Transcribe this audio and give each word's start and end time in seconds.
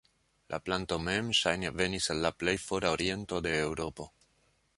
La 0.53 0.59
planto 0.69 0.97
mem 1.09 1.29
ŝajne 1.41 1.71
venis 1.81 2.09
el 2.15 2.25
la 2.27 2.33
plej 2.39 2.57
fora 2.67 2.95
oriento 2.97 3.43
de 3.49 3.55
Eŭropo. 3.61 4.11